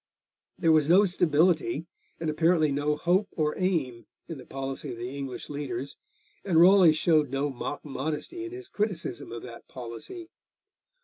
[0.57, 1.85] There was no stability
[2.19, 5.95] and apparently no hope or aim in the policy of the English leaders,
[6.43, 10.31] and Raleigh showed no mock modesty in his criticism of that policy.